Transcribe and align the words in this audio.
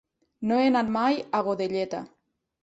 No 0.51 0.55
he 0.61 0.69
anat 0.69 0.89
mai 0.95 1.19
a 1.19 1.43
Godelleta. 1.49 2.01